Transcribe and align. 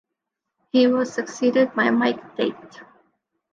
He 0.71 0.87
was 0.87 1.13
succeeded 1.13 1.75
by 1.75 1.91
Mike 1.91 2.35
Tate. 2.35 2.81